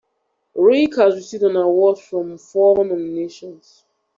Reik 0.55 0.95
has 0.95 1.13
received 1.13 1.43
an 1.43 1.55
award 1.57 1.99
from 1.99 2.39
four 2.39 2.83
nominations. 2.83 3.85